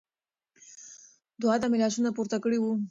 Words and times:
دعا 1.41 1.55
ته 1.61 1.65
مې 1.71 1.77
لاسونه 1.81 2.09
پورته 2.15 2.37
کړي 2.43 2.57
وو. 2.59 2.71